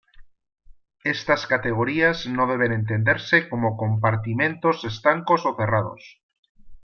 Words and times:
Estas 1.03 1.45
categorías 1.45 2.25
no 2.25 2.47
deben 2.47 2.73
entenderse 2.73 3.47
como 3.49 3.77
compartimentos 3.77 4.83
estancos 4.83 5.45
o 5.45 5.55
cerrados. 5.55 6.23